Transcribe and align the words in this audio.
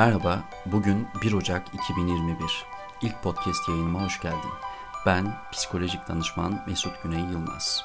Merhaba, 0.00 0.48
bugün 0.66 1.06
1 1.22 1.32
Ocak 1.32 1.74
2021. 1.74 2.64
İlk 3.02 3.22
podcast 3.22 3.68
yayınıma 3.68 4.04
hoş 4.04 4.20
geldin. 4.20 4.50
Ben 5.06 5.36
psikolojik 5.52 6.08
danışman 6.08 6.64
Mesut 6.66 7.02
Güney 7.02 7.20
Yılmaz. 7.20 7.84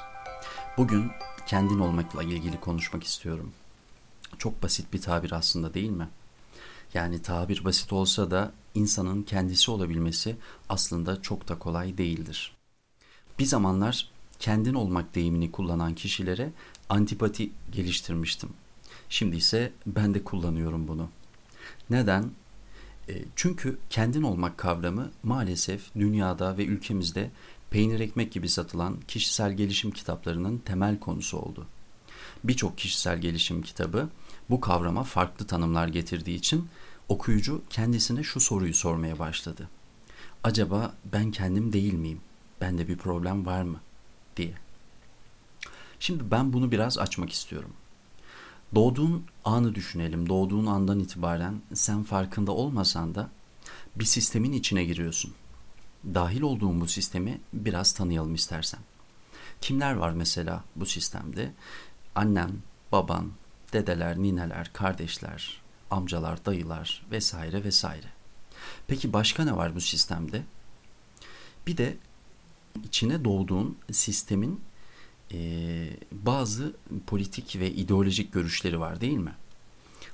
Bugün 0.76 1.10
kendin 1.46 1.78
olmakla 1.78 2.22
ilgili 2.22 2.60
konuşmak 2.60 3.04
istiyorum. 3.04 3.52
Çok 4.38 4.62
basit 4.62 4.92
bir 4.92 5.00
tabir 5.00 5.32
aslında 5.32 5.74
değil 5.74 5.90
mi? 5.90 6.08
Yani 6.94 7.22
tabir 7.22 7.64
basit 7.64 7.92
olsa 7.92 8.30
da 8.30 8.52
insanın 8.74 9.22
kendisi 9.22 9.70
olabilmesi 9.70 10.36
aslında 10.68 11.22
çok 11.22 11.48
da 11.48 11.58
kolay 11.58 11.98
değildir. 11.98 12.56
Bir 13.38 13.46
zamanlar 13.46 14.10
kendin 14.38 14.74
olmak 14.74 15.14
deyimini 15.14 15.52
kullanan 15.52 15.94
kişilere 15.94 16.52
antipati 16.88 17.50
geliştirmiştim. 17.72 18.50
Şimdi 19.08 19.36
ise 19.36 19.72
ben 19.86 20.14
de 20.14 20.24
kullanıyorum 20.24 20.88
bunu. 20.88 21.08
Neden? 21.90 22.30
E, 23.08 23.24
çünkü 23.36 23.78
kendin 23.90 24.22
olmak 24.22 24.58
kavramı 24.58 25.10
maalesef 25.22 25.94
dünyada 25.94 26.58
ve 26.58 26.64
ülkemizde 26.64 27.30
peynir 27.70 28.00
ekmek 28.00 28.32
gibi 28.32 28.48
satılan 28.48 28.96
kişisel 29.08 29.52
gelişim 29.52 29.90
kitaplarının 29.90 30.58
temel 30.58 30.98
konusu 30.98 31.38
oldu. 31.38 31.66
Birçok 32.44 32.78
kişisel 32.78 33.18
gelişim 33.18 33.62
kitabı 33.62 34.08
bu 34.50 34.60
kavrama 34.60 35.02
farklı 35.04 35.46
tanımlar 35.46 35.88
getirdiği 35.88 36.34
için 36.34 36.68
okuyucu 37.08 37.62
kendisine 37.70 38.22
şu 38.22 38.40
soruyu 38.40 38.74
sormaya 38.74 39.18
başladı. 39.18 39.68
Acaba 40.44 40.94
ben 41.12 41.30
kendim 41.30 41.72
değil 41.72 41.94
miyim? 41.94 42.20
Bende 42.60 42.88
bir 42.88 42.96
problem 42.96 43.46
var 43.46 43.62
mı? 43.62 43.80
diye. 44.36 44.54
Şimdi 46.00 46.30
ben 46.30 46.52
bunu 46.52 46.70
biraz 46.70 46.98
açmak 46.98 47.32
istiyorum. 47.32 47.72
Doğduğun 48.74 49.24
anı 49.44 49.74
düşünelim. 49.74 50.28
Doğduğun 50.28 50.66
andan 50.66 51.00
itibaren 51.00 51.62
sen 51.74 52.02
farkında 52.02 52.52
olmasan 52.52 53.14
da 53.14 53.30
bir 53.96 54.04
sistemin 54.04 54.52
içine 54.52 54.84
giriyorsun. 54.84 55.34
Dahil 56.14 56.40
olduğun 56.40 56.80
bu 56.80 56.86
sistemi 56.86 57.40
biraz 57.52 57.92
tanıyalım 57.92 58.34
istersen. 58.34 58.80
Kimler 59.60 59.94
var 59.94 60.12
mesela 60.12 60.64
bu 60.76 60.86
sistemde? 60.86 61.52
Annen, 62.14 62.50
baban, 62.92 63.32
dedeler, 63.72 64.18
nineler, 64.18 64.72
kardeşler, 64.72 65.62
amcalar, 65.90 66.44
dayılar 66.44 67.06
vesaire 67.10 67.64
vesaire. 67.64 68.06
Peki 68.86 69.12
başka 69.12 69.44
ne 69.44 69.56
var 69.56 69.74
bu 69.74 69.80
sistemde? 69.80 70.42
Bir 71.66 71.76
de 71.76 71.96
içine 72.84 73.24
doğduğun 73.24 73.78
sistemin 73.92 74.60
e, 75.32 75.38
bazı 76.12 76.72
politik 77.06 77.56
ve 77.60 77.70
ideolojik 77.70 78.32
görüşleri 78.32 78.80
var 78.80 79.00
değil 79.00 79.18
mi? 79.18 79.34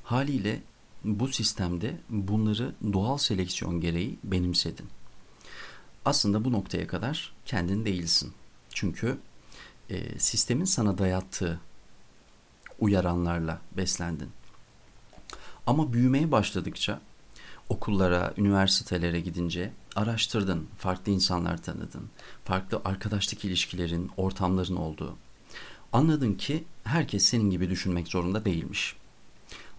Haliyle 0.03 0.63
bu 1.05 1.29
sistemde 1.29 2.01
bunları 2.09 2.75
doğal 2.93 3.19
seleksiyon 3.19 3.81
gereği 3.81 4.19
benimsedin. 4.25 4.87
Aslında 6.05 6.45
bu 6.45 6.53
noktaya 6.53 6.87
kadar 6.87 7.33
kendin 7.47 7.85
değilsin. 7.85 8.33
Çünkü 8.71 9.19
e, 9.91 10.19
sistemin 10.19 10.65
sana 10.65 10.99
dayattığı 10.99 11.61
uyaranlarla 12.79 13.61
beslendin. 13.77 14.31
Ama 15.67 15.93
büyümeye 15.93 16.33
başladıkça 16.33 17.01
okullara, 17.69 18.35
üniversitelere 18.37 19.21
gidince 19.21 19.73
araştırdın, 19.97 20.67
farklı 20.79 21.13
insanlar 21.13 21.63
tanıdın, 21.63 22.11
farklı 22.45 22.81
arkadaşlık 22.85 23.45
ilişkilerin, 23.45 24.11
ortamların 24.17 24.77
olduğu. 24.77 25.17
Anladın 25.93 26.35
ki 26.35 26.65
herkes 26.85 27.25
senin 27.25 27.51
gibi 27.51 27.71
düşünmek 27.71 28.09
zorunda 28.09 28.45
değilmiş. 28.45 28.97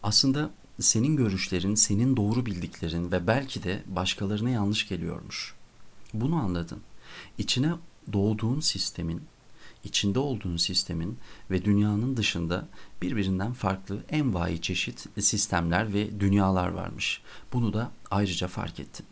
Aslında 0.03 0.49
senin 0.79 1.15
görüşlerin, 1.15 1.75
senin 1.75 2.17
doğru 2.17 2.45
bildiklerin 2.45 3.11
ve 3.11 3.27
belki 3.27 3.63
de 3.63 3.83
başkalarına 3.87 4.49
yanlış 4.49 4.89
geliyormuş. 4.89 5.53
Bunu 6.13 6.35
anladın. 6.35 6.81
İçine 7.37 7.73
doğduğun 8.13 8.59
sistemin, 8.59 9.21
içinde 9.83 10.19
olduğun 10.19 10.57
sistemin 10.57 11.17
ve 11.51 11.65
dünyanın 11.65 12.17
dışında 12.17 12.67
birbirinden 13.01 13.53
farklı 13.53 14.03
envai 14.09 14.61
çeşit 14.61 15.05
sistemler 15.19 15.93
ve 15.93 16.19
dünyalar 16.19 16.67
varmış. 16.67 17.21
Bunu 17.53 17.73
da 17.73 17.91
ayrıca 18.11 18.47
fark 18.47 18.79
ettin. 18.79 19.05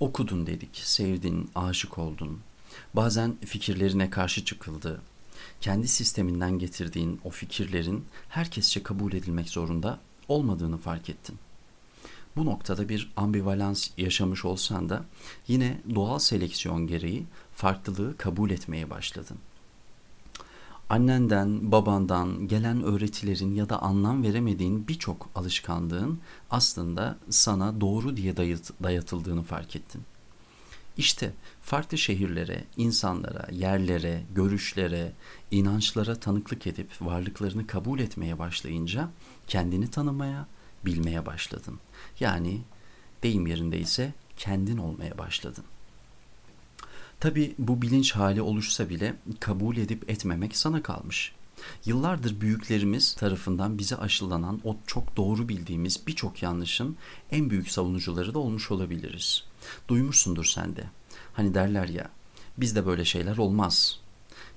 Okudun 0.00 0.46
dedik, 0.46 0.76
sevdin, 0.76 1.50
aşık 1.54 1.98
oldun. 1.98 2.40
Bazen 2.94 3.36
fikirlerine 3.46 4.10
karşı 4.10 4.44
çıkıldı. 4.44 5.00
Kendi 5.60 5.88
sisteminden 5.88 6.58
getirdiğin 6.58 7.20
o 7.24 7.30
fikirlerin 7.30 8.04
herkesçe 8.28 8.82
kabul 8.82 9.12
edilmek 9.12 9.48
zorunda 9.48 9.98
olmadığını 10.28 10.78
fark 10.78 11.10
ettin. 11.10 11.38
Bu 12.36 12.44
noktada 12.44 12.88
bir 12.88 13.12
ambivalans 13.16 13.90
yaşamış 13.96 14.44
olsan 14.44 14.88
da 14.88 15.04
yine 15.48 15.80
doğal 15.94 16.18
seleksiyon 16.18 16.86
gereği 16.86 17.26
farklılığı 17.54 18.16
kabul 18.16 18.50
etmeye 18.50 18.90
başladın 18.90 19.38
annenden, 20.88 21.72
babandan 21.72 22.48
gelen 22.48 22.82
öğretilerin 22.82 23.54
ya 23.54 23.68
da 23.68 23.82
anlam 23.82 24.22
veremediğin 24.22 24.88
birçok 24.88 25.30
alışkanlığın 25.34 26.20
aslında 26.50 27.18
sana 27.30 27.80
doğru 27.80 28.16
diye 28.16 28.36
dayatıldığını 28.82 29.42
fark 29.42 29.76
ettin. 29.76 30.02
İşte 30.96 31.32
farklı 31.62 31.98
şehirlere, 31.98 32.64
insanlara, 32.76 33.46
yerlere, 33.52 34.22
görüşlere, 34.34 35.12
inançlara 35.50 36.14
tanıklık 36.14 36.66
edip 36.66 36.88
varlıklarını 37.00 37.66
kabul 37.66 37.98
etmeye 37.98 38.38
başlayınca 38.38 39.10
kendini 39.46 39.90
tanımaya, 39.90 40.46
bilmeye 40.84 41.26
başladın. 41.26 41.78
Yani 42.20 42.60
deyim 43.22 43.46
yerindeyse 43.46 44.14
kendin 44.36 44.78
olmaya 44.78 45.18
başladın. 45.18 45.64
Tabi 47.20 47.54
bu 47.58 47.82
bilinç 47.82 48.12
hali 48.12 48.42
oluşsa 48.42 48.88
bile 48.88 49.16
kabul 49.40 49.76
edip 49.76 50.10
etmemek 50.10 50.56
sana 50.56 50.82
kalmış. 50.82 51.32
Yıllardır 51.84 52.40
büyüklerimiz 52.40 53.14
tarafından 53.14 53.78
bize 53.78 53.96
aşılanan 53.96 54.60
o 54.64 54.76
çok 54.86 55.16
doğru 55.16 55.48
bildiğimiz 55.48 56.06
birçok 56.06 56.42
yanlışın 56.42 56.96
en 57.30 57.50
büyük 57.50 57.70
savunucuları 57.70 58.34
da 58.34 58.38
olmuş 58.38 58.70
olabiliriz. 58.70 59.44
Duymuşsundur 59.88 60.44
sen 60.44 60.76
de. 60.76 60.84
Hani 61.32 61.54
derler 61.54 61.88
ya, 61.88 62.10
bizde 62.56 62.86
böyle 62.86 63.04
şeyler 63.04 63.36
olmaz. 63.36 64.00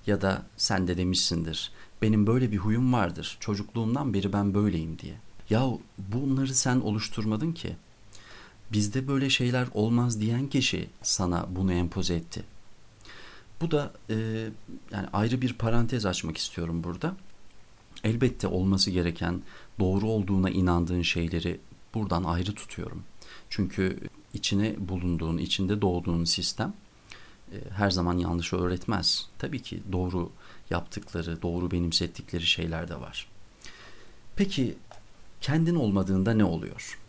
Ya 0.08 0.22
da 0.22 0.46
sen 0.58 0.88
de 0.88 0.98
demişsindir, 0.98 1.72
benim 2.02 2.28
böyle 2.28 2.52
bir 2.52 2.58
huyum 2.58 2.94
vardır, 2.94 3.38
çocukluğumdan 3.40 4.14
beri 4.14 4.34
ben 4.34 4.54
böyleyim 4.54 5.00
diye. 5.00 5.16
Ya 5.50 5.70
bunları 5.98 6.56
sen 6.56 6.80
oluşturmadın 6.80 7.52
ki. 7.52 7.76
Bizde 8.74 9.08
böyle 9.08 9.30
şeyler 9.30 9.68
olmaz 9.74 10.20
diyen 10.22 10.48
kişi 10.48 10.90
sana 11.02 11.48
bunu 11.56 11.74
empoze 11.74 12.16
etti. 12.16 12.44
Bu 13.62 13.72
da 13.72 13.94
e, 14.10 14.16
yani 14.92 15.08
ayrı 15.14 15.42
bir 15.42 15.54
parantez 15.54 16.06
açmak 16.06 16.38
istiyorum 16.38 16.84
burada. 16.84 17.16
Elbette 18.04 18.48
olması 18.48 18.92
gereken 18.92 19.42
doğru 19.80 20.08
olduğuna 20.08 20.50
inandığın 20.50 21.02
şeyleri 21.02 21.60
buradan 21.94 22.24
ayrı 22.24 22.56
tutuyorum. 22.56 23.04
Çünkü 23.50 24.00
içine 24.34 24.76
bulunduğun, 24.80 25.38
içinde 25.38 25.82
doğduğun 25.82 26.24
sistem 26.24 26.74
e, 27.52 27.58
her 27.70 27.92
zaman 27.92 28.18
yanlış 28.18 28.54
öğretmez. 28.54 29.30
Tabii 29.40 29.62
ki 29.62 29.84
doğru 29.92 30.32
yaptıkları, 30.70 31.42
doğru 31.42 31.72
benimsettikleri 31.72 32.46
şeyler 32.46 32.90
de 32.90 33.00
var. 33.00 33.28
Peki 34.36 34.76
kendin 35.42 35.76
olmadığında 35.76 36.34
ne 36.34 36.44
oluyor? 36.44 37.01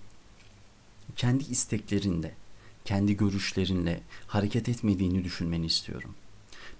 Kendi 1.16 1.44
isteklerinle, 1.44 2.34
kendi 2.84 3.16
görüşlerinle 3.16 4.00
hareket 4.26 4.68
etmediğini 4.68 5.24
düşünmeni 5.24 5.66
istiyorum. 5.66 6.14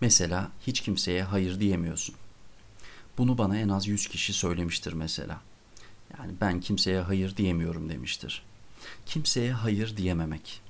Mesela 0.01 0.53
hiç 0.67 0.81
kimseye 0.81 1.23
hayır 1.23 1.61
diyemiyorsun. 1.61 2.15
Bunu 3.19 3.39
bana 3.39 3.59
en 3.59 3.69
az 3.69 3.89
100 3.89 4.07
kişi 4.09 4.33
söylemiştir 4.33 4.93
mesela. 4.93 5.41
Yani 6.19 6.33
ben 6.41 6.61
kimseye 6.61 7.01
hayır 7.01 7.37
diyemiyorum 7.37 7.89
demiştir. 7.89 8.43
Kimseye 9.07 9.53
hayır 9.53 9.97
diyememek. 9.97 10.61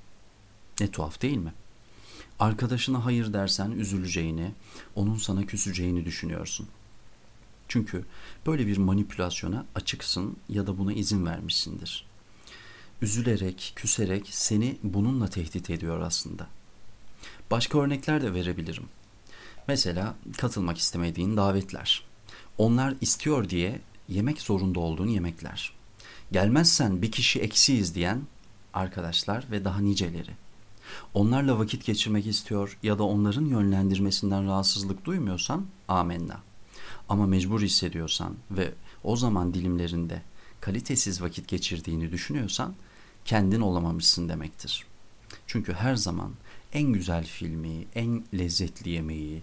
Ne 0.81 0.91
tuhaf 0.91 1.23
değil 1.23 1.37
mi? 1.37 1.53
Arkadaşına 2.39 3.05
hayır 3.05 3.33
dersen 3.33 3.71
üzüleceğini, 3.71 4.53
onun 4.95 5.17
sana 5.17 5.47
küseceğini 5.47 6.05
düşünüyorsun. 6.05 6.69
Çünkü 7.69 8.05
böyle 8.47 8.67
bir 8.67 8.77
manipülasyona 8.77 9.67
açıksın 9.75 10.37
ya 10.49 10.67
da 10.67 10.79
buna 10.79 10.93
izin 10.93 11.27
vermişsindir. 11.27 12.07
Üzülerek, 13.03 13.73
küserek 13.77 14.29
seni 14.31 14.77
bununla 14.83 15.29
tehdit 15.29 15.71
ediyor 15.71 16.01
aslında. 16.01 16.47
Başka 17.51 17.79
örnekler 17.79 18.23
de 18.23 18.35
verebilirim. 18.35 18.85
Mesela 19.69 20.15
katılmak 20.39 20.79
istemediğin 20.79 21.37
davetler. 21.37 22.05
Onlar 22.59 22.95
istiyor 23.01 23.49
diye 23.49 23.81
yemek 24.09 24.41
zorunda 24.41 24.81
olduğun 24.81 25.09
yemekler. 25.09 25.73
Gelmezsen 26.33 27.03
bir 27.03 27.13
kişi 27.13 27.41
eksiyiz 27.41 27.95
diyen 27.95 28.23
arkadaşlar 28.75 29.47
ve 29.51 29.65
daha 29.65 29.81
niceleri. 29.81 30.31
Onlarla 31.15 31.59
vakit 31.59 31.85
geçirmek 31.85 32.27
istiyor 32.27 32.79
ya 32.83 32.99
da 32.99 33.03
onların 33.03 33.45
yönlendirmesinden 33.45 34.47
rahatsızlık 34.47 35.05
duymuyorsan 35.05 35.67
amenna. 35.89 36.41
Ama 37.09 37.27
mecbur 37.27 37.63
hissediyorsan 37.63 38.37
ve 38.51 38.75
o 39.05 39.17
zaman 39.17 39.55
dilimlerinde 39.55 40.23
kalitesiz 40.61 41.23
vakit 41.23 41.49
geçirdiğini 41.49 42.13
düşünüyorsan 42.13 42.75
kendin 43.25 43.61
olamamışsın 43.61 44.29
demektir. 44.29 44.87
Çünkü 45.47 45.73
her 45.73 45.97
zaman 45.97 46.33
en 46.73 46.93
güzel 46.93 47.25
filmi, 47.27 47.85
en 47.95 48.25
lezzetli 48.35 48.91
yemeği, 48.91 49.43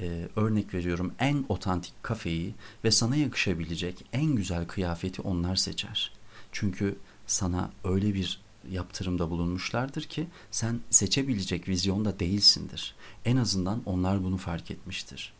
e, 0.00 0.28
örnek 0.36 0.74
veriyorum 0.74 1.12
en 1.18 1.44
otantik 1.48 2.02
kafeyi 2.02 2.54
ve 2.84 2.90
sana 2.90 3.16
yakışabilecek 3.16 4.04
en 4.12 4.26
güzel 4.26 4.66
kıyafeti 4.66 5.22
onlar 5.22 5.56
seçer. 5.56 6.12
Çünkü 6.52 6.96
sana 7.26 7.70
öyle 7.84 8.14
bir 8.14 8.40
yaptırımda 8.70 9.30
bulunmuşlardır 9.30 10.02
ki 10.02 10.26
sen 10.50 10.80
seçebilecek 10.90 11.68
vizyonda 11.68 12.20
değilsindir. 12.20 12.94
En 13.24 13.36
azından 13.36 13.82
onlar 13.86 14.24
bunu 14.24 14.36
fark 14.36 14.70
etmiştir. 14.70 15.32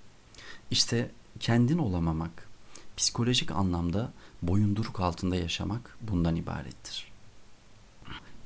İşte 0.70 1.10
kendin 1.40 1.78
olamamak, 1.78 2.48
psikolojik 2.96 3.50
anlamda 3.50 4.12
boyunduruk 4.42 5.00
altında 5.00 5.37
yaşamak 5.37 5.98
bundan 6.00 6.37
ibarettir. 6.37 7.13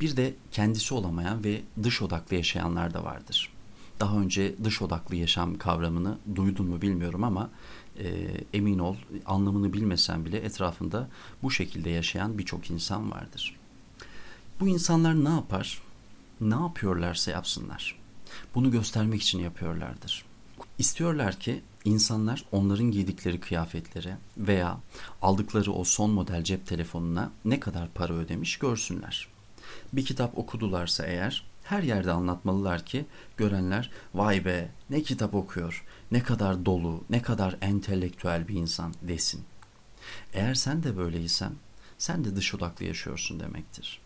Bir 0.01 0.17
de 0.17 0.35
kendisi 0.53 0.95
olamayan 0.95 1.45
ve 1.45 1.63
dış 1.83 2.03
odaklı 2.03 2.37
yaşayanlar 2.37 2.95
da 2.95 3.05
vardır. 3.05 3.53
Daha 4.01 4.17
önce 4.17 4.55
dış 4.65 4.83
odaklı 4.83 5.17
yaşam 5.17 5.59
kavramını 5.59 6.19
duydun 6.35 6.67
mu 6.67 6.83
bilmiyorum 6.83 7.25
ama 7.25 7.51
e, 7.99 8.31
emin 8.53 8.79
ol 8.79 8.97
anlamını 9.27 9.73
bilmesen 9.73 10.25
bile 10.25 10.39
etrafında 10.39 11.09
bu 11.43 11.51
şekilde 11.51 11.91
yaşayan 11.91 12.39
birçok 12.39 12.71
insan 12.71 13.11
vardır. 13.11 13.57
Bu 14.61 14.69
insanlar 14.69 15.25
ne 15.25 15.29
yapar? 15.29 15.83
Ne 16.41 16.55
yapıyorlarsa 16.55 17.31
yapsınlar. 17.31 17.99
Bunu 18.55 18.71
göstermek 18.71 19.23
için 19.23 19.39
yapıyorlardır. 19.39 20.25
İstiyorlar 20.79 21.41
ki 21.41 21.63
insanlar 21.85 22.45
onların 22.53 22.91
giydikleri 22.91 23.41
kıyafetlere 23.41 24.19
veya 24.37 24.81
aldıkları 25.23 25.73
o 25.73 25.85
son 25.85 26.11
model 26.11 26.45
cep 26.45 26.67
telefonuna 26.67 27.33
ne 27.45 27.61
kadar 27.61 27.89
para 27.95 28.13
ödemiş 28.13 28.57
görsünler. 28.59 29.29
Bir 29.93 30.05
kitap 30.05 30.39
okudularsa 30.39 31.07
eğer 31.07 31.45
her 31.65 31.83
yerde 31.83 32.13
anlatmalılar 32.13 32.87
ki 32.87 33.07
görenler 33.37 33.91
vay 34.15 34.45
be 34.45 34.71
ne 34.91 35.03
kitap 35.03 35.35
okuyor, 35.35 35.85
ne 36.11 36.23
kadar 36.23 36.67
dolu, 36.67 37.05
ne 37.11 37.23
kadar 37.23 37.57
entelektüel 37.61 38.49
bir 38.49 38.55
insan 38.55 38.95
desin. 39.03 39.45
Eğer 40.33 40.55
sen 40.55 40.83
de 40.83 40.97
böyleysen 40.97 41.53
sen 41.99 42.25
de 42.25 42.37
dış 42.37 42.55
odaklı 42.55 42.85
yaşıyorsun 42.85 43.41
demektir. 43.41 44.01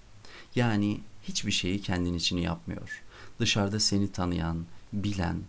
Yani 0.54 1.00
hiçbir 1.22 1.52
şeyi 1.52 1.80
kendin 1.80 2.14
için 2.14 2.36
yapmıyor. 2.36 3.02
Dışarıda 3.40 3.80
seni 3.80 4.12
tanıyan, 4.12 4.66
bilen, 4.92 5.42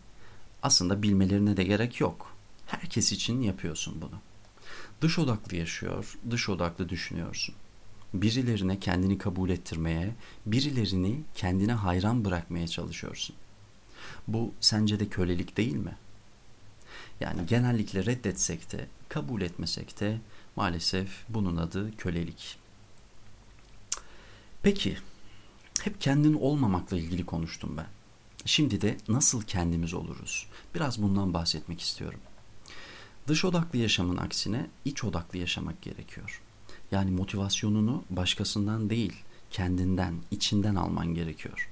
aslında 0.63 1.03
bilmelerine 1.03 1.57
de 1.57 1.63
gerek 1.63 2.01
yok. 2.01 2.35
Herkes 2.65 3.11
için 3.11 3.41
yapıyorsun 3.41 4.01
bunu. 4.01 4.19
Dış 5.01 5.19
odaklı 5.19 5.57
yaşıyor, 5.57 6.17
dış 6.31 6.49
odaklı 6.49 6.89
düşünüyorsun. 6.89 7.55
Birilerine 8.13 8.79
kendini 8.79 9.17
kabul 9.17 9.49
ettirmeye, 9.49 10.15
birilerini 10.45 11.21
kendine 11.35 11.73
hayran 11.73 12.25
bırakmaya 12.25 12.67
çalışıyorsun. 12.67 13.35
Bu 14.27 14.53
sence 14.59 14.99
de 14.99 15.09
kölelik 15.09 15.57
değil 15.57 15.75
mi? 15.75 15.97
Yani 17.19 17.45
genellikle 17.45 18.05
reddetsek 18.05 18.71
de, 18.71 18.87
kabul 19.09 19.41
etmesek 19.41 19.99
de 19.99 20.19
maalesef 20.55 21.23
bunun 21.29 21.57
adı 21.57 21.97
kölelik. 21.97 22.57
Peki, 24.63 24.97
hep 25.81 26.01
kendin 26.01 26.33
olmamakla 26.33 26.97
ilgili 26.97 27.25
konuştum 27.25 27.77
ben. 27.77 27.87
Şimdi 28.45 28.81
de 28.81 28.97
nasıl 29.07 29.41
kendimiz 29.41 29.93
oluruz? 29.93 30.47
Biraz 30.75 31.01
bundan 31.01 31.33
bahsetmek 31.33 31.81
istiyorum. 31.81 32.19
Dış 33.27 33.45
odaklı 33.45 33.79
yaşamın 33.79 34.17
aksine 34.17 34.67
iç 34.85 35.03
odaklı 35.03 35.37
yaşamak 35.39 35.81
gerekiyor. 35.81 36.41
Yani 36.93 37.11
motivasyonunu 37.11 38.03
başkasından 38.09 38.89
değil, 38.89 39.13
kendinden, 39.51 40.15
içinden 40.31 40.75
alman 40.75 41.13
gerekiyor. 41.13 41.69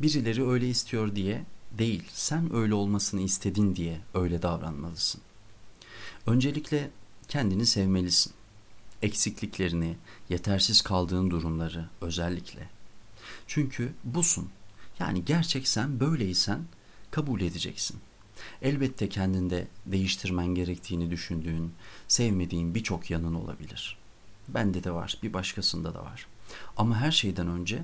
Birileri 0.00 0.48
öyle 0.48 0.68
istiyor 0.68 1.16
diye 1.16 1.44
değil, 1.72 2.02
sen 2.12 2.54
öyle 2.54 2.74
olmasını 2.74 3.20
istedin 3.20 3.76
diye 3.76 4.00
öyle 4.14 4.42
davranmalısın. 4.42 5.20
Öncelikle 6.26 6.90
kendini 7.28 7.66
sevmelisin. 7.66 8.32
Eksikliklerini, 9.02 9.96
yetersiz 10.28 10.82
kaldığın 10.82 11.30
durumları 11.30 11.88
özellikle. 12.00 12.68
Çünkü 13.46 13.92
busun. 14.04 14.48
Yani 14.98 15.24
gerçek 15.24 15.68
sen 15.68 16.00
böyleysen 16.00 16.60
kabul 17.10 17.40
edeceksin. 17.40 17.96
Elbette 18.62 19.08
kendinde 19.08 19.68
değiştirmen 19.86 20.46
gerektiğini 20.46 21.10
düşündüğün, 21.10 21.72
sevmediğin 22.08 22.74
birçok 22.74 23.10
yanın 23.10 23.34
olabilir. 23.34 24.05
Bende 24.48 24.84
de 24.84 24.90
var, 24.90 25.18
bir 25.22 25.32
başkasında 25.32 25.94
da 25.94 26.04
var. 26.04 26.26
Ama 26.76 26.96
her 26.96 27.10
şeyden 27.10 27.48
önce 27.48 27.82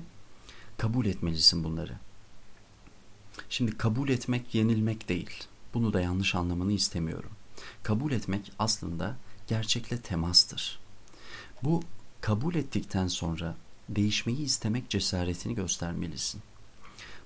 kabul 0.77 1.05
etmelisin 1.05 1.63
bunları. 1.63 1.93
Şimdi 3.49 3.77
kabul 3.77 4.09
etmek 4.09 4.55
yenilmek 4.55 5.09
değil. 5.09 5.43
Bunu 5.73 5.93
da 5.93 6.01
yanlış 6.01 6.35
anlamanı 6.35 6.71
istemiyorum. 6.71 7.31
Kabul 7.83 8.11
etmek 8.11 8.51
aslında 8.59 9.15
gerçekle 9.47 9.97
temastır. 9.97 10.79
Bu 11.63 11.83
kabul 12.21 12.55
ettikten 12.55 13.07
sonra 13.07 13.55
değişmeyi 13.89 14.41
istemek 14.41 14.89
cesaretini 14.89 15.55
göstermelisin. 15.55 16.41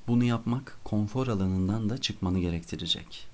Bunu 0.08 0.24
yapmak 0.24 0.78
konfor 0.84 1.28
alanından 1.28 1.90
da 1.90 1.98
çıkmanı 1.98 2.40
gerektirecek. 2.40 3.28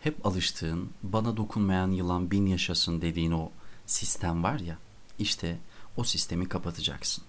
Hep 0.00 0.26
alıştığın, 0.26 0.90
bana 1.02 1.36
dokunmayan 1.36 1.90
yılan 1.90 2.30
bin 2.30 2.46
yaşasın 2.46 3.00
dediğin 3.00 3.30
o 3.30 3.50
sistem 3.86 4.42
var 4.42 4.58
ya, 4.58 4.78
işte 5.18 5.58
o 5.96 6.04
sistemi 6.04 6.48
kapatacaksın. 6.48 7.24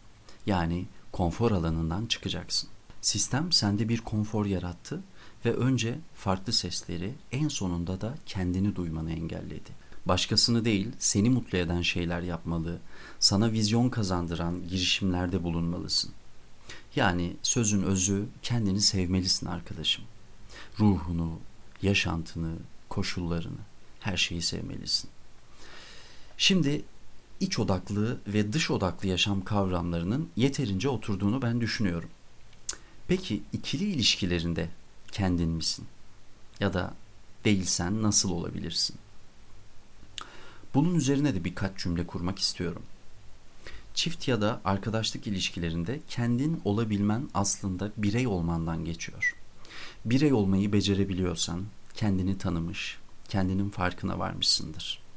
Yani 0.45 0.85
konfor 1.11 1.51
alanından 1.51 2.05
çıkacaksın. 2.05 2.69
Sistem 3.01 3.51
sende 3.51 3.89
bir 3.89 4.01
konfor 4.01 4.45
yarattı 4.45 5.01
ve 5.45 5.53
önce 5.53 5.99
farklı 6.15 6.53
sesleri 6.53 7.13
en 7.31 7.47
sonunda 7.47 8.01
da 8.01 8.15
kendini 8.25 8.75
duymanı 8.75 9.11
engelledi. 9.11 9.79
Başkasını 10.05 10.65
değil, 10.65 10.91
seni 10.99 11.29
mutlu 11.29 11.57
eden 11.57 11.81
şeyler 11.81 12.21
yapmalı, 12.21 12.79
sana 13.19 13.51
vizyon 13.51 13.89
kazandıran 13.89 14.67
girişimlerde 14.67 15.43
bulunmalısın. 15.43 16.11
Yani 16.95 17.35
sözün 17.43 17.83
özü 17.83 18.25
kendini 18.41 18.81
sevmelisin 18.81 19.45
arkadaşım. 19.45 20.03
Ruhunu, 20.79 21.39
yaşantını, 21.81 22.53
koşullarını, 22.89 23.59
her 23.99 24.17
şeyi 24.17 24.41
sevmelisin. 24.41 25.09
Şimdi 26.37 26.81
iç 27.39 27.59
odaklı 27.59 28.19
ve 28.27 28.53
dış 28.53 28.71
odaklı 28.71 29.07
yaşam 29.07 29.43
kavramlarının 29.43 30.29
yeterince 30.35 30.89
oturduğunu 30.89 31.41
ben 31.41 31.61
düşünüyorum. 31.61 32.09
Peki 33.07 33.43
ikili 33.53 33.83
ilişkilerinde 33.83 34.69
kendin 35.11 35.49
misin? 35.49 35.85
Ya 36.59 36.73
da 36.73 36.93
değilsen 37.45 38.01
nasıl 38.01 38.31
olabilirsin? 38.31 38.95
Bunun 40.73 40.95
üzerine 40.95 41.35
de 41.35 41.43
birkaç 41.43 41.77
cümle 41.77 42.07
kurmak 42.07 42.39
istiyorum. 42.39 42.83
Çift 43.93 44.27
ya 44.27 44.41
da 44.41 44.61
arkadaşlık 44.65 45.27
ilişkilerinde 45.27 45.99
kendin 46.07 46.61
olabilmen 46.65 47.29
aslında 47.33 47.91
birey 47.97 48.27
olmandan 48.27 48.85
geçiyor. 48.85 49.35
Birey 50.05 50.33
olmayı 50.33 50.73
becerebiliyorsan 50.73 51.65
kendini 51.93 52.37
tanımış, 52.37 52.97
kendinin 53.29 53.69
farkına 53.69 54.19
varmışsındır. 54.19 55.08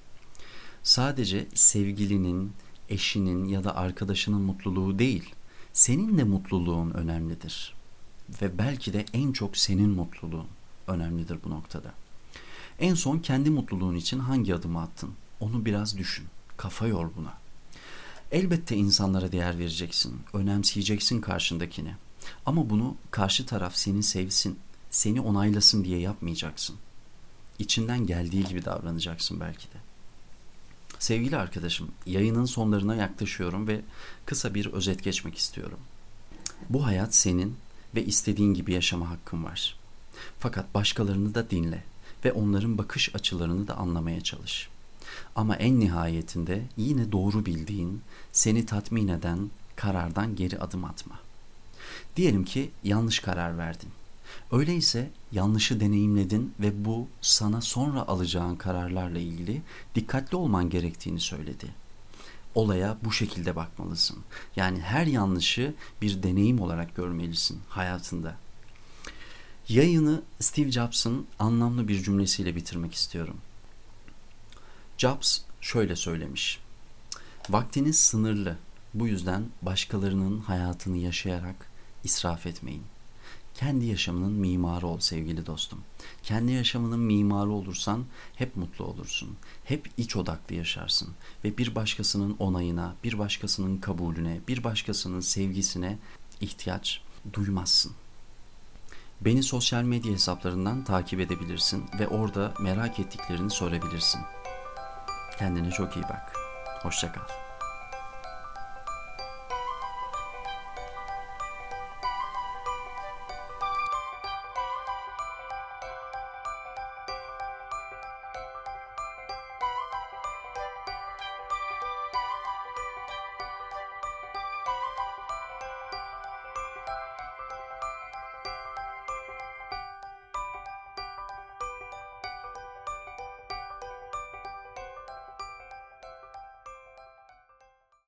Sadece 0.82 1.48
sevgilinin, 1.54 2.52
eşinin 2.88 3.48
ya 3.48 3.64
da 3.64 3.76
arkadaşının 3.76 4.40
mutluluğu 4.40 4.98
değil, 4.98 5.34
senin 5.72 6.18
de 6.18 6.24
mutluluğun 6.24 6.90
önemlidir. 6.90 7.74
Ve 8.42 8.58
belki 8.58 8.92
de 8.92 9.04
en 9.12 9.32
çok 9.32 9.56
senin 9.56 9.90
mutluluğun 9.90 10.48
önemlidir 10.86 11.38
bu 11.44 11.50
noktada. 11.50 11.94
En 12.78 12.94
son 12.94 13.18
kendi 13.18 13.50
mutluluğun 13.50 13.94
için 13.94 14.18
hangi 14.18 14.54
adımı 14.54 14.80
attın? 14.82 15.10
Onu 15.40 15.64
biraz 15.64 15.98
düşün. 15.98 16.26
Kafa 16.56 16.86
yor 16.86 17.10
buna. 17.16 17.34
Elbette 18.32 18.76
insanlara 18.76 19.32
değer 19.32 19.58
vereceksin, 19.58 20.20
önemseyeceksin 20.32 21.20
karşındakini. 21.20 21.94
Ama 22.46 22.70
bunu 22.70 22.96
karşı 23.10 23.46
taraf 23.46 23.76
seni 23.76 24.02
sevsin, 24.02 24.58
seni 24.90 25.20
onaylasın 25.20 25.84
diye 25.84 25.98
yapmayacaksın. 25.98 26.76
İçinden 27.58 28.06
geldiği 28.06 28.44
gibi 28.44 28.64
davranacaksın 28.64 29.40
belki 29.40 29.66
de. 29.66 29.91
Sevgili 31.02 31.36
arkadaşım, 31.36 31.88
yayının 32.06 32.44
sonlarına 32.44 32.94
yaklaşıyorum 32.94 33.68
ve 33.68 33.80
kısa 34.26 34.54
bir 34.54 34.66
özet 34.66 35.04
geçmek 35.04 35.38
istiyorum. 35.38 35.78
Bu 36.68 36.86
hayat 36.86 37.14
senin 37.14 37.56
ve 37.94 38.04
istediğin 38.04 38.54
gibi 38.54 38.72
yaşama 38.72 39.10
hakkın 39.10 39.44
var. 39.44 39.76
Fakat 40.38 40.74
başkalarını 40.74 41.34
da 41.34 41.50
dinle 41.50 41.84
ve 42.24 42.32
onların 42.32 42.78
bakış 42.78 43.14
açılarını 43.14 43.68
da 43.68 43.76
anlamaya 43.76 44.20
çalış. 44.20 44.68
Ama 45.36 45.56
en 45.56 45.80
nihayetinde 45.80 46.62
yine 46.76 47.12
doğru 47.12 47.46
bildiğin, 47.46 48.02
seni 48.32 48.66
tatmin 48.66 49.08
eden 49.08 49.50
karardan 49.76 50.36
geri 50.36 50.58
adım 50.58 50.84
atma. 50.84 51.20
Diyelim 52.16 52.44
ki 52.44 52.70
yanlış 52.84 53.18
karar 53.18 53.58
verdin. 53.58 53.90
Öyleyse 54.52 55.10
yanlışı 55.32 55.80
deneyimledin 55.80 56.54
ve 56.60 56.84
bu 56.84 57.08
sana 57.20 57.60
sonra 57.60 58.08
alacağın 58.08 58.56
kararlarla 58.56 59.18
ilgili 59.18 59.62
dikkatli 59.94 60.36
olman 60.36 60.70
gerektiğini 60.70 61.20
söyledi. 61.20 61.74
olaya 62.54 62.96
bu 63.04 63.12
şekilde 63.12 63.56
bakmalısın. 63.56 64.18
Yani 64.56 64.80
her 64.80 65.06
yanlışı 65.06 65.74
bir 66.02 66.22
deneyim 66.22 66.60
olarak 66.60 66.96
görmelisin 66.96 67.60
hayatında. 67.68 68.36
Yayını 69.68 70.22
Steve 70.40 70.72
Jobs'ın 70.72 71.26
anlamlı 71.38 71.88
bir 71.88 72.02
cümlesiyle 72.02 72.56
bitirmek 72.56 72.94
istiyorum. 72.94 73.36
Jobs 74.98 75.40
şöyle 75.60 75.96
söylemiş. 75.96 76.60
Vaktiniz 77.50 77.98
sınırlı. 77.98 78.56
Bu 78.94 79.06
yüzden 79.06 79.44
başkalarının 79.62 80.40
hayatını 80.40 80.96
yaşayarak 80.96 81.56
israf 82.04 82.46
etmeyin. 82.46 82.91
Kendi 83.54 83.86
yaşamının 83.86 84.32
mimarı 84.32 84.86
ol 84.86 84.98
sevgili 84.98 85.46
dostum. 85.46 85.80
Kendi 86.22 86.52
yaşamının 86.52 87.00
mimarı 87.00 87.50
olursan 87.50 88.04
hep 88.34 88.56
mutlu 88.56 88.84
olursun. 88.84 89.36
Hep 89.64 89.90
iç 89.96 90.16
odaklı 90.16 90.54
yaşarsın 90.54 91.08
ve 91.44 91.58
bir 91.58 91.74
başkasının 91.74 92.36
onayına, 92.38 92.94
bir 93.04 93.18
başkasının 93.18 93.78
kabulüne, 93.78 94.40
bir 94.48 94.64
başkasının 94.64 95.20
sevgisine 95.20 95.98
ihtiyaç 96.40 97.00
duymazsın. 97.32 97.92
Beni 99.20 99.42
sosyal 99.42 99.82
medya 99.82 100.12
hesaplarından 100.12 100.84
takip 100.84 101.20
edebilirsin 101.20 101.84
ve 101.98 102.08
orada 102.08 102.54
merak 102.60 103.00
ettiklerini 103.00 103.50
sorabilirsin. 103.50 104.20
Kendine 105.38 105.70
çok 105.70 105.96
iyi 105.96 106.02
bak. 106.02 106.32
Hoşçakal. 106.82 107.41